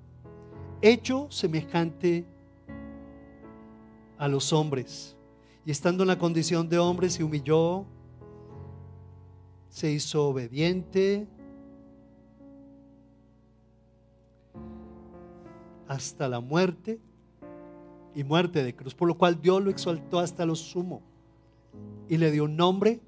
[0.80, 2.24] hecho semejante
[4.16, 5.14] a los hombres.
[5.66, 7.84] Y estando en la condición de hombre, se humilló,
[9.68, 11.28] se hizo obediente
[15.86, 16.98] hasta la muerte
[18.14, 21.02] y muerte de cruz, por lo cual Dios lo exaltó hasta lo sumo
[22.08, 23.00] y le dio un nombre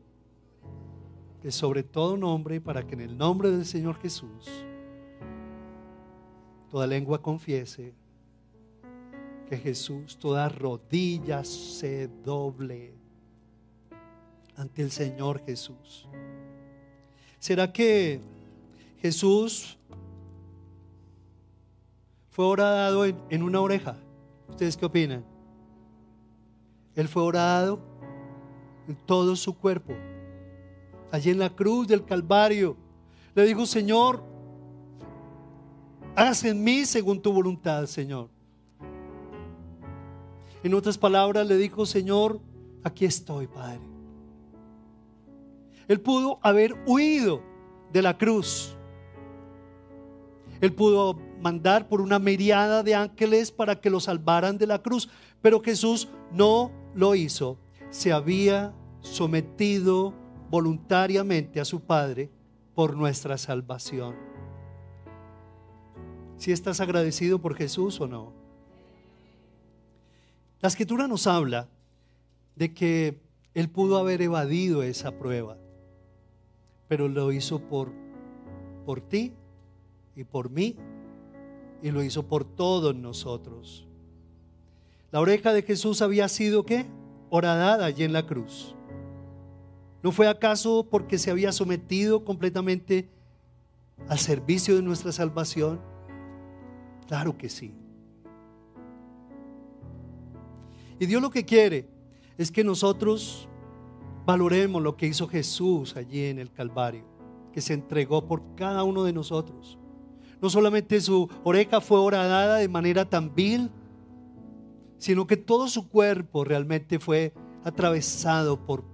[1.41, 4.49] que sobre todo nombre, para que en el nombre del Señor Jesús
[6.71, 7.95] toda lengua confiese
[9.49, 12.95] que Jesús, toda rodilla se doble
[14.57, 16.09] ante el Señor Jesús.
[17.39, 18.21] ¿Será que
[19.01, 19.77] Jesús
[22.31, 23.97] fue orado en, en una oreja?
[24.53, 25.25] ¿Ustedes qué opinan?
[26.95, 27.81] Él fue orado
[28.87, 29.93] en todo su cuerpo.
[31.11, 32.77] Allí en la cruz del Calvario.
[33.35, 34.23] Le dijo, Señor,
[36.15, 38.29] Haz en mí según tu voluntad, Señor.
[40.63, 42.39] En otras palabras le dijo, Señor,
[42.85, 43.81] aquí estoy, Padre.
[45.89, 47.43] Él pudo haber huido
[47.93, 48.77] de la cruz.
[50.63, 55.11] Él pudo mandar por una miriada de ángeles para que lo salvaran de la cruz,
[55.43, 57.59] pero Jesús no lo hizo.
[57.91, 60.15] Se había sometido
[60.49, 62.31] voluntariamente a su Padre
[62.75, 64.33] por nuestra salvación
[66.43, 68.33] si estás agradecido por Jesús o no.
[70.61, 71.69] La escritura nos habla
[72.57, 73.21] de que
[73.55, 75.57] Él pudo haber evadido esa prueba,
[76.89, 77.93] pero lo hizo por,
[78.85, 79.33] por ti
[80.15, 80.77] y por mí
[81.83, 83.87] y lo hizo por todos nosotros.
[85.11, 86.87] La oreja de Jesús había sido qué?
[87.29, 88.75] Horadada allí en la cruz.
[90.03, 93.09] ¿No fue acaso porque se había sometido completamente
[94.09, 95.81] al servicio de nuestra salvación?
[97.07, 97.75] Claro que sí.
[100.99, 101.89] Y Dios lo que quiere
[102.39, 103.49] es que nosotros
[104.25, 107.05] valoremos lo que hizo Jesús allí en el Calvario,
[107.53, 109.79] que se entregó por cada uno de nosotros.
[110.43, 113.71] No solamente su oreja fue horadada de manera tan vil,
[114.99, 118.85] sino que todo su cuerpo realmente fue atravesado por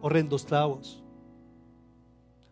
[0.00, 1.04] horrendos clavos.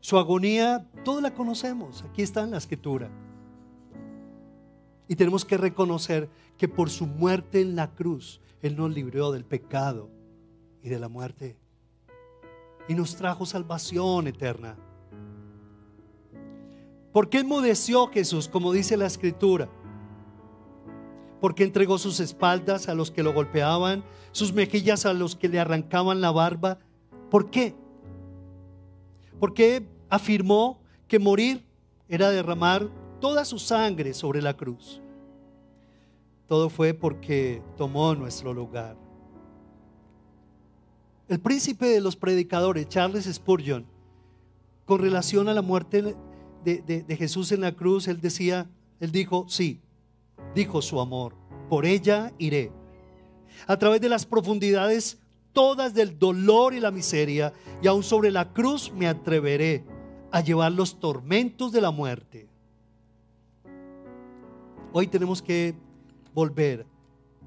[0.00, 3.10] Su agonía, todos la conocemos, aquí está en la escritura.
[5.08, 9.46] Y tenemos que reconocer que por su muerte en la cruz, Él nos libró del
[9.46, 10.10] pecado
[10.82, 11.58] y de la muerte.
[12.88, 14.76] Y nos trajo salvación eterna.
[17.12, 19.68] ¿Por qué enmudeció Jesús, como dice la escritura?
[21.40, 25.58] Porque entregó sus espaldas a los que lo golpeaban, sus mejillas a los que le
[25.58, 26.78] arrancaban la barba.
[27.30, 27.74] ¿Por qué?
[29.40, 31.64] Porque afirmó que morir
[32.08, 32.88] era derramar
[33.20, 35.00] toda su sangre sobre la cruz.
[36.46, 38.96] Todo fue porque tomó nuestro lugar.
[41.28, 43.86] El príncipe de los predicadores, Charles Spurgeon,
[44.84, 46.16] con relación a la muerte
[46.64, 48.68] de, de Jesús en la cruz, él decía,
[49.00, 49.80] él dijo, sí,
[50.54, 51.34] dijo su amor,
[51.68, 52.72] por ella iré.
[53.66, 55.18] A través de las profundidades
[55.52, 59.84] todas del dolor y la miseria, y aún sobre la cruz me atreveré
[60.30, 62.48] a llevar los tormentos de la muerte.
[64.92, 65.74] Hoy tenemos que
[66.34, 66.86] volver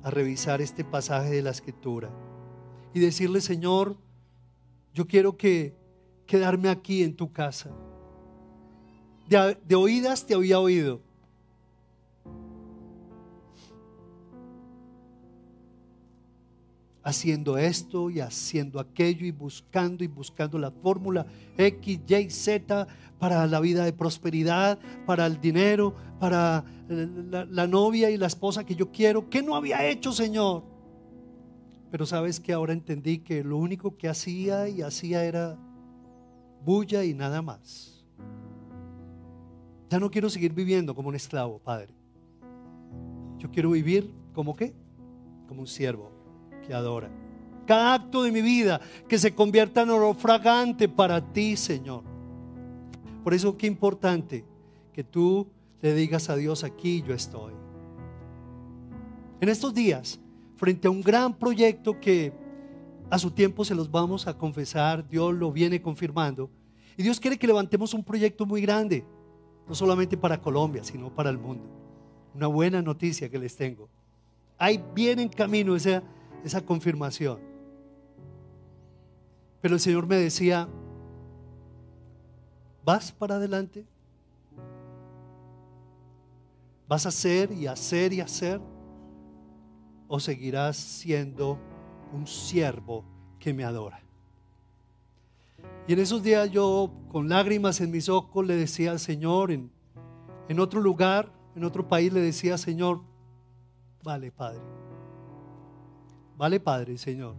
[0.01, 2.09] a revisar este pasaje de la escritura
[2.93, 3.97] y decirle, Señor,
[4.93, 5.75] yo quiero que
[6.25, 7.71] quedarme aquí en tu casa.
[9.27, 11.01] De, oídas te había oído.
[17.05, 21.25] haciendo esto y haciendo aquello y buscando y buscando la fórmula
[21.57, 22.87] X, Y, Z
[23.19, 28.75] para la vida de prosperidad, para el dinero, para la, novia y la esposa que
[28.75, 29.29] yo quiero.
[29.29, 30.63] ¿Qué no había hecho, Señor?
[31.91, 35.57] Pero sabes que ahora entendí que lo único que hacía y hacía era
[36.63, 38.02] bulla y nada más.
[39.89, 41.93] Ya no quiero seguir viviendo como un esclavo, Padre.
[43.37, 44.73] Yo quiero vivir como qué?
[45.47, 46.11] Como un siervo
[46.65, 47.09] que adora.
[47.67, 52.03] Cada acto de mi vida que se convierta en oro fragante para ti, Señor.
[53.23, 54.45] Por eso qué importante
[54.91, 55.47] que tú
[55.81, 57.53] le digas a Dios aquí yo estoy.
[59.41, 60.19] En estos días,
[60.55, 62.31] frente a un gran proyecto que
[63.09, 66.49] a su tiempo se los vamos a confesar, Dios lo viene confirmando.
[66.97, 69.05] Y Dios quiere que levantemos un proyecto muy grande,
[69.67, 71.63] no solamente para Colombia, sino para el mundo.
[72.33, 73.89] Una buena noticia que les tengo.
[74.57, 76.03] Ahí viene en camino esa
[76.43, 77.39] esa confirmación.
[79.61, 80.67] Pero el Señor me decía,
[82.83, 83.85] ¿vas para adelante?
[86.87, 88.59] ¿Vas a hacer y hacer y hacer?
[90.09, 91.57] ¿O seguirás siendo
[92.11, 93.05] un siervo
[93.39, 94.01] que me adora?
[95.87, 99.71] Y en esos días yo, con lágrimas en mis ojos, le decía al Señor, en,
[100.47, 103.01] en otro lugar, en otro país, le decía, Señor,
[104.03, 104.61] vale, Padre
[106.37, 107.35] Vale, Padre, Señor.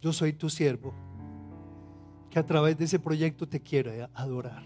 [0.00, 0.92] Yo soy tu siervo,
[2.30, 4.62] que a través de ese proyecto te quiero adorar.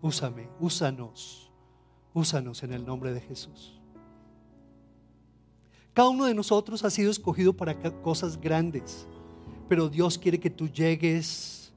[0.00, 1.52] Úsame, úsanos,
[2.14, 3.78] úsanos en el nombre de Jesús.
[5.92, 9.06] Cada uno de nosotros ha sido escogido para cosas grandes,
[9.72, 11.72] pero Dios quiere que tú llegues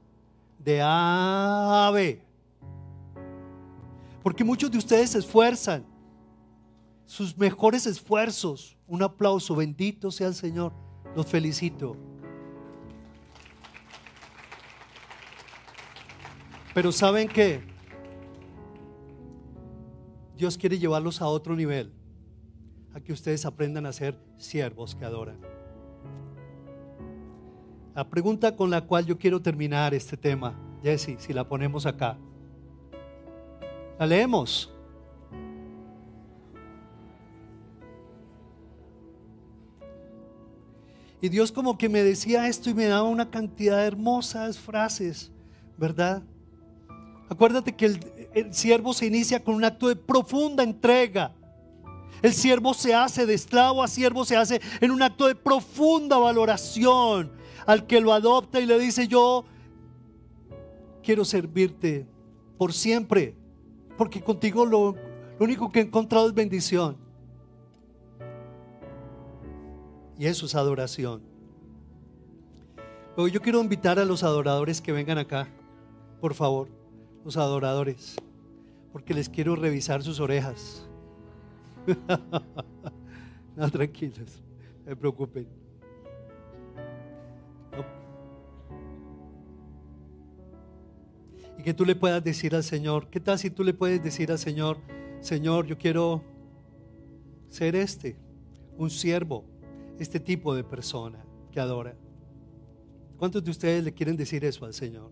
[0.62, 2.20] de A a B.
[4.22, 5.82] Porque muchos de ustedes se esfuerzan,
[7.06, 8.76] sus mejores esfuerzos.
[8.86, 10.74] Un aplauso, bendito sea el Señor.
[11.14, 11.96] Los felicito.
[16.74, 17.62] Pero ¿saben qué?
[20.36, 21.94] Dios quiere llevarlos a otro nivel,
[22.92, 25.55] a que ustedes aprendan a ser siervos que adoran.
[27.96, 32.18] La pregunta con la cual yo quiero terminar este tema, Jesse, si la ponemos acá.
[33.98, 34.70] La leemos.
[41.22, 45.32] Y Dios como que me decía esto y me daba una cantidad de hermosas frases,
[45.78, 46.22] ¿verdad?
[47.30, 47.98] Acuérdate que
[48.34, 51.32] el, siervo se inicia con un acto de profunda entrega.
[52.22, 56.18] El siervo se hace de esclavo a siervo, se hace en un acto de profunda
[56.18, 57.30] valoración
[57.66, 59.44] al que lo adopta y le dice, yo
[61.02, 62.06] quiero servirte
[62.58, 63.34] por siempre,
[63.98, 64.96] porque contigo lo,
[65.38, 66.96] lo único que he encontrado es bendición.
[70.18, 71.22] Y eso es adoración.
[73.16, 75.48] Luego yo quiero invitar a los adoradores que vengan acá,
[76.20, 76.68] por favor,
[77.24, 78.16] los adoradores,
[78.92, 80.85] porque les quiero revisar sus orejas.
[83.56, 84.42] No, tranquilos,
[84.84, 85.46] no me preocupen.
[91.58, 94.30] Y que tú le puedas decir al Señor, ¿qué tal si tú le puedes decir
[94.30, 94.76] al Señor,
[95.20, 96.22] Señor, yo quiero
[97.48, 98.18] ser este,
[98.76, 99.46] un siervo,
[99.98, 101.96] este tipo de persona que adora?
[103.16, 105.10] ¿Cuántos de ustedes le quieren decir eso al Señor?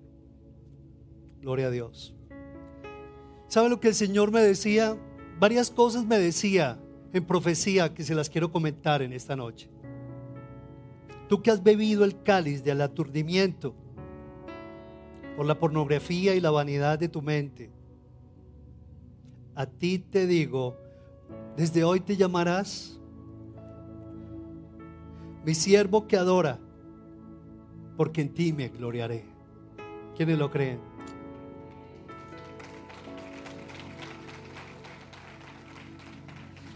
[1.40, 2.14] Gloria a Dios.
[3.48, 4.98] ¿Sabe lo que el Señor me decía?
[5.38, 6.78] Varias cosas me decía
[7.12, 9.68] en profecía que se las quiero comentar en esta noche.
[11.28, 13.74] Tú que has bebido el cáliz del aturdimiento
[15.36, 17.70] por la pornografía y la vanidad de tu mente,
[19.54, 20.76] a ti te digo,
[21.56, 23.00] desde hoy te llamarás
[25.44, 26.58] mi siervo que adora,
[27.96, 29.24] porque en ti me gloriaré.
[30.16, 30.93] ¿Quiénes lo creen?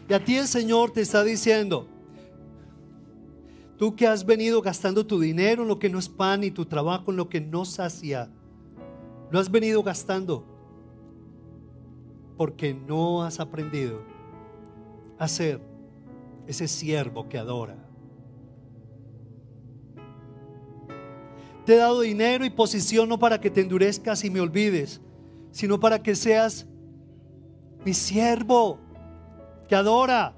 [0.09, 1.87] Y a ti el Señor te está diciendo,
[3.77, 6.65] tú que has venido gastando tu dinero en lo que no es pan y tu
[6.65, 8.31] trabajo en lo que no sacia,
[9.31, 10.47] lo has venido gastando
[12.39, 14.01] porque no has aprendido
[15.19, 15.61] a ser
[16.47, 17.77] ese siervo que adora.
[21.67, 25.03] Te he dado dinero y posición no para que te endurezcas y me olvides,
[25.51, 26.67] sino para que seas
[27.85, 28.79] mi siervo
[29.69, 30.35] que adora.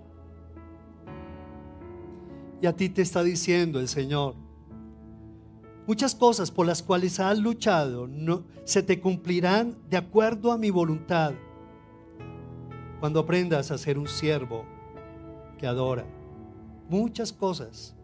[2.61, 4.35] Y a ti te está diciendo el Señor,
[5.87, 10.71] muchas cosas por las cuales has luchado no, se te cumplirán de acuerdo a mi
[10.71, 11.33] voluntad
[12.99, 14.67] cuando aprendas a ser un siervo
[15.59, 16.05] que adora.
[16.91, 17.97] Muchas cosas.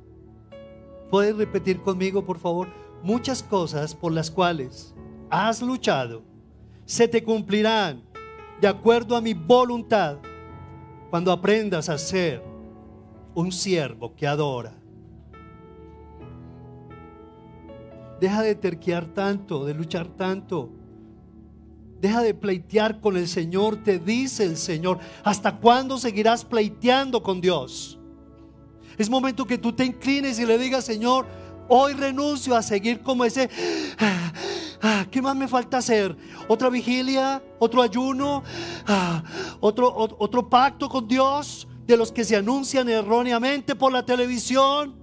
[1.10, 2.68] ¿Puedes repetir conmigo, por favor?
[3.02, 4.94] Muchas cosas por las cuales
[5.28, 6.22] has luchado
[6.86, 8.02] se te cumplirán
[8.60, 10.18] de acuerdo a mi voluntad
[11.10, 12.42] cuando aprendas a ser
[13.34, 14.74] un siervo que adora.
[18.20, 20.70] Deja de terquear tanto, de luchar tanto.
[22.00, 24.98] Deja de pleitear con el Señor, te dice el Señor.
[25.22, 27.98] ¿Hasta cuándo seguirás pleiteando con Dios?
[28.98, 31.26] Es momento que tú te inclines y le digas, Señor,
[31.68, 33.48] hoy renuncio a seguir como ese
[34.88, 36.16] Ah, ¿Qué más me falta hacer?
[36.48, 37.42] ¿Otra vigilia?
[37.58, 38.42] ¿Otro ayuno?
[38.86, 39.22] Ah,
[39.60, 41.66] ¿Otro, ¿Otro pacto con Dios?
[41.86, 44.94] De los que se anuncian erróneamente por la televisión.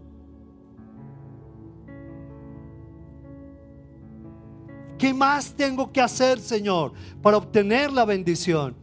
[4.97, 8.75] ¿Qué más tengo que hacer, Señor, para obtener la bendición?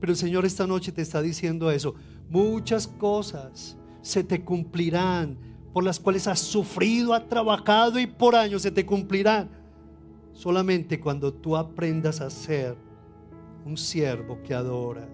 [0.00, 1.94] Pero el Señor esta noche te está diciendo eso.
[2.30, 5.38] Muchas cosas se te cumplirán
[5.72, 9.48] por las cuales has sufrido, has trabajado y por años se te cumplirán.
[10.34, 12.76] Solamente cuando tú aprendas a ser
[13.64, 15.08] un siervo que adora.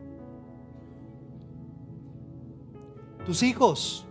[3.24, 4.04] Tus hijos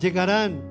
[0.00, 0.62] llegarán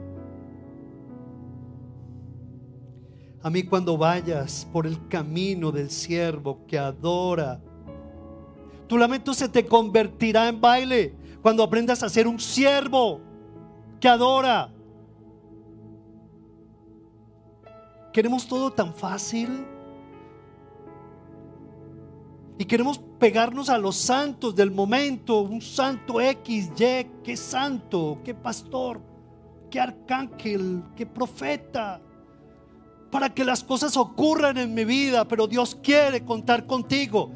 [3.43, 7.61] a mí cuando vayas por el camino del siervo que adora.
[8.87, 13.19] Tu lamento se te convertirá en baile cuando aprendas a ser un siervo
[13.99, 14.69] que adora.
[18.13, 19.65] Queremos todo tan fácil.
[22.57, 28.33] Y queremos pegarnos a los santos del momento, un santo X, Y, qué santo, qué
[28.33, 29.01] pastor,
[29.69, 31.99] qué arcángel, qué profeta,
[33.11, 37.31] para que las cosas ocurran en mi vida, pero Dios quiere contar contigo,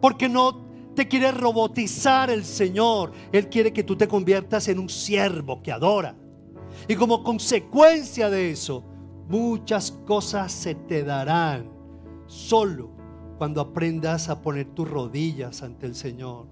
[0.00, 0.65] porque no
[0.96, 5.70] te quiere robotizar el Señor, Él quiere que tú te conviertas en un siervo que
[5.70, 6.16] adora.
[6.88, 8.84] Y como consecuencia de eso,
[9.28, 11.68] Muchas cosas se te darán
[12.26, 12.90] solo
[13.38, 16.46] cuando aprendas a poner tus rodillas ante el Señor.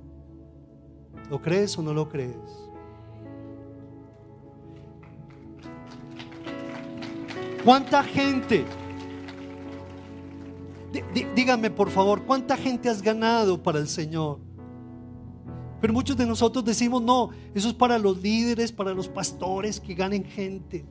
[1.30, 2.36] ¿Lo crees o no lo crees?
[7.64, 8.64] ¿Cuánta gente?
[11.34, 14.38] Dígame por favor, ¿cuánta gente has ganado para el Señor?
[15.80, 19.94] Pero muchos de nosotros decimos, no, eso es para los líderes, para los pastores que
[19.94, 20.86] ganen gente.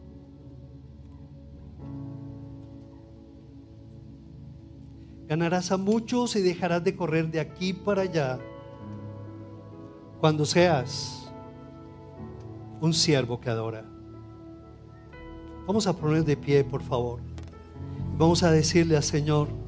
[5.28, 8.40] Ganarás a muchos y dejarás de correr de aquí para allá
[10.20, 11.32] cuando seas
[12.82, 13.86] un siervo que adora.
[15.66, 17.22] Vamos a poner de pie, por favor.
[18.18, 19.63] Vamos a decirle al Señor,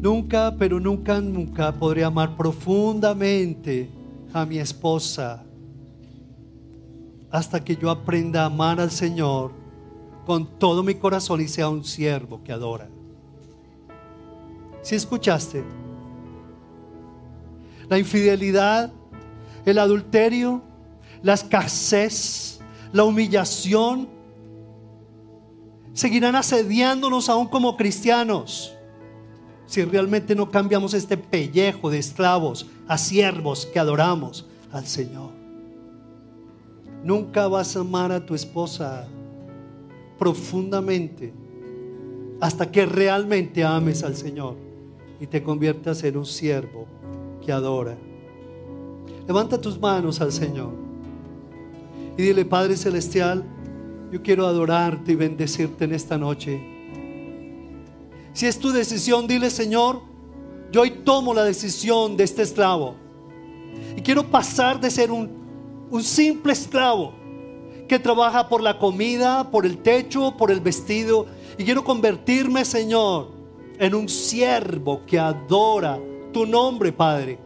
[0.00, 3.90] nunca, pero nunca, nunca podré amar profundamente
[4.32, 5.44] a mi esposa
[7.30, 9.52] hasta que yo aprenda a amar al Señor
[10.24, 12.88] con todo mi corazón y sea un siervo que adora.
[14.82, 15.62] Si escuchaste,
[17.88, 18.90] la infidelidad,
[19.66, 20.62] el adulterio,
[21.22, 22.60] la escasez,
[22.92, 24.08] la humillación,
[25.92, 28.74] seguirán asediándonos aún como cristianos
[29.70, 35.30] si realmente no cambiamos este pellejo de esclavos a siervos que adoramos al Señor.
[37.04, 39.06] Nunca vas a amar a tu esposa
[40.18, 41.32] profundamente
[42.40, 44.56] hasta que realmente ames al Señor
[45.20, 46.88] y te conviertas en un siervo
[47.46, 47.96] que adora.
[49.28, 50.72] Levanta tus manos al Señor
[52.18, 53.44] y dile, Padre Celestial,
[54.10, 56.79] yo quiero adorarte y bendecirte en esta noche.
[58.40, 60.00] Si es tu decisión, dile, Señor,
[60.72, 62.94] yo hoy tomo la decisión de este esclavo.
[63.94, 65.28] Y quiero pasar de ser un,
[65.90, 67.12] un simple esclavo
[67.86, 71.26] que trabaja por la comida, por el techo, por el vestido.
[71.58, 73.28] Y quiero convertirme, Señor,
[73.78, 76.00] en un siervo que adora
[76.32, 77.38] tu nombre, Padre.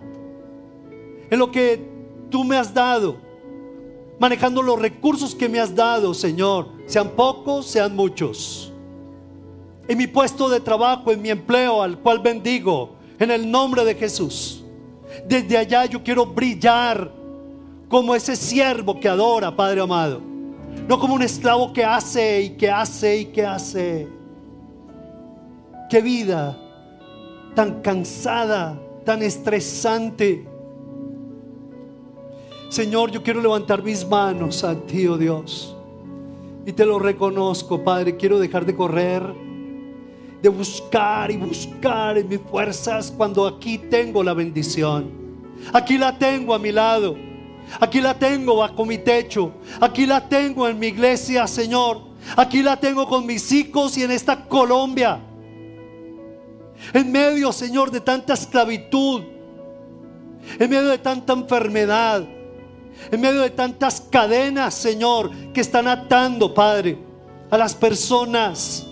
[1.29, 1.89] En lo que
[2.31, 3.17] tú me has dado,
[4.21, 8.74] manejando los recursos que me has dado, Señor, sean pocos, sean muchos.
[9.87, 13.95] En mi puesto de trabajo, en mi empleo, al cual bendigo, en el nombre de
[13.95, 14.65] Jesús.
[15.27, 17.11] Desde allá yo quiero brillar
[17.89, 20.35] como ese siervo que adora, Padre amado
[20.89, 24.09] no como un esclavo que hace y que hace y que hace.
[25.89, 26.59] Qué vida
[27.55, 30.47] tan cansada, tan estresante.
[32.69, 35.75] Señor, yo quiero levantar mis manos a ti, oh Dios.
[36.67, 38.17] Y te lo reconozco, Padre.
[38.17, 39.23] Quiero dejar de correr,
[40.45, 45.11] de buscar y buscar en mis fuerzas cuando aquí tengo la bendición.
[45.73, 47.17] Aquí la tengo a mi lado.
[47.81, 49.53] Aquí la tengo bajo mi techo.
[49.81, 52.03] Aquí la tengo en mi iglesia, Señor.
[52.37, 55.19] Aquí la tengo con mis hijos y en esta Colombia.
[56.93, 59.23] En medio, Señor, de tanta esclavitud.
[60.59, 62.23] En medio de tanta enfermedad.
[63.11, 66.99] En medio de tantas cadenas, Señor, que están atando, Padre,
[67.51, 68.91] a las personas.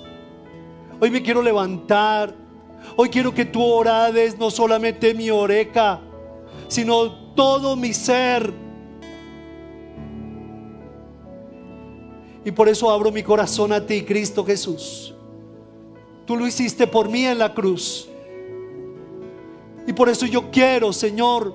[1.03, 2.32] Hoy me quiero levantar.
[2.94, 6.00] Hoy quiero que tú orades no solamente mi oreja,
[6.68, 8.62] sino todo mi ser
[12.44, 15.14] Y por eso abro mi corazón a ti, Cristo Jesús.
[16.26, 18.09] Tú lo hiciste por mí en la cruz.
[19.86, 21.55] Y por eso yo quiero, Señor,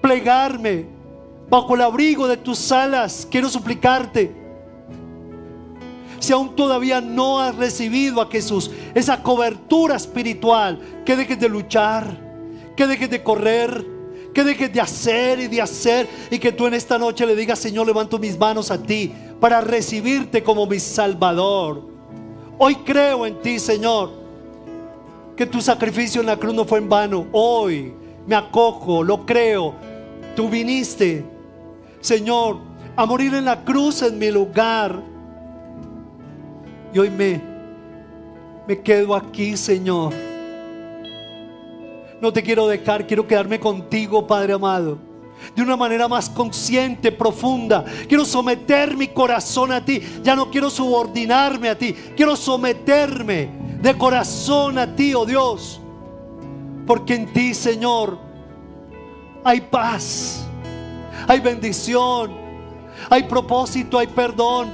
[0.00, 0.86] plegarme
[1.48, 3.26] bajo el abrigo de tus alas.
[3.30, 4.43] Quiero suplicarte.
[6.24, 12.18] Si aún todavía no has recibido a Jesús, esa cobertura espiritual, que dejes de luchar,
[12.74, 13.86] que dejes de correr,
[14.32, 17.58] que dejes de hacer y de hacer y que tú en esta noche le digas,
[17.58, 21.82] Señor, levanto mis manos a ti para recibirte como mi Salvador.
[22.56, 24.10] Hoy creo en ti, Señor,
[25.36, 27.26] que tu sacrificio en la cruz no fue en vano.
[27.32, 27.92] Hoy
[28.26, 29.74] me acojo, lo creo.
[30.34, 31.22] Tú viniste,
[32.00, 32.60] Señor,
[32.96, 35.12] a morir en la cruz en mi lugar.
[36.94, 37.42] Y hoy me,
[38.66, 40.14] me quedo aquí, Señor
[42.24, 44.98] no te quiero dejar, quiero quedarme contigo, Padre amado.
[45.54, 47.84] De una manera más consciente, profunda.
[48.08, 50.00] Quiero someter mi corazón a ti.
[50.22, 51.92] Ya no quiero subordinarme a ti.
[52.16, 55.82] Quiero someterme de corazón a ti, oh Dios.
[56.86, 58.18] Porque en ti, Señor,
[59.44, 60.46] hay paz,
[61.28, 62.32] hay bendición,
[63.10, 64.70] hay propósito, hay perdón,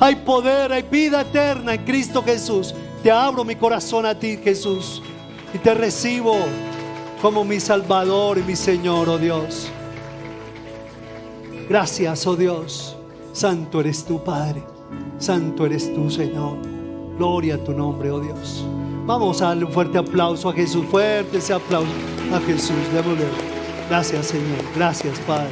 [0.00, 2.74] hay poder, hay vida eterna en Cristo Jesús.
[3.02, 5.02] Te abro mi corazón a ti, Jesús,
[5.52, 6.36] y te recibo
[7.20, 9.68] como mi Salvador y mi Señor, oh Dios.
[11.68, 12.96] Gracias, oh Dios.
[13.32, 14.62] Santo eres tú, Padre.
[15.18, 16.58] Santo eres tú, Señor.
[17.16, 18.64] Gloria a tu nombre, oh Dios.
[19.06, 20.84] Vamos a darle un fuerte aplauso a Jesús.
[20.86, 21.90] Fuerte ese aplauso
[22.32, 22.76] a Jesús.
[22.92, 23.24] Démosle.
[23.88, 24.58] Gracias, Señor.
[24.74, 25.50] Gracias, Padre.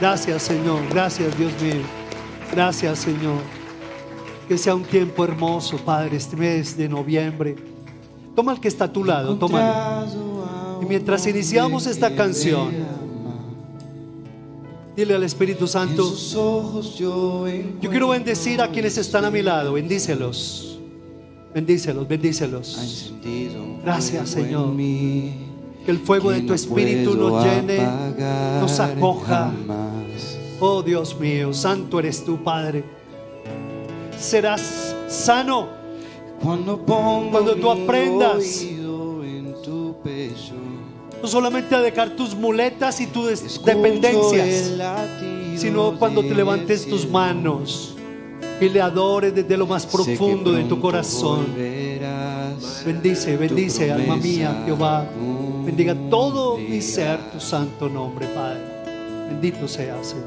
[0.00, 0.80] Gracias, Señor.
[0.90, 1.82] Gracias, Dios mío.
[2.52, 3.59] Gracias, Señor.
[4.50, 7.54] Que sea un tiempo hermoso, Padre, este mes de noviembre.
[8.34, 9.36] Toma el que está a tu lado.
[9.36, 10.08] Toma.
[10.82, 12.72] Y mientras iniciamos esta canción,
[14.96, 16.02] dile al Espíritu Santo,
[16.98, 17.44] yo
[17.80, 20.80] quiero bendecir a quienes están a mi lado, bendícelos,
[21.54, 23.12] bendícelos, bendícelos.
[23.84, 24.76] Gracias Señor.
[24.76, 27.86] Que el fuego de tu Espíritu nos llene,
[28.60, 29.52] nos acoja.
[30.58, 32.98] Oh Dios mío, santo eres tú, Padre.
[34.20, 35.68] Serás sano
[36.42, 38.64] cuando, cuando tú aprendas
[41.22, 44.72] no solamente a dejar tus muletas y tus dependencias,
[45.56, 47.94] sino cuando te levantes tus manos
[48.60, 51.46] y le adores desde lo más profundo de tu corazón.
[52.84, 55.06] Bendice, Tu bendice, alma mía, Jehová.
[55.64, 58.60] Bendiga todo mi ser tu santo nombre, Padre.
[59.28, 60.24] Bendito sea, Señor.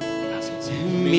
[0.00, 1.10] Gracias, Señor.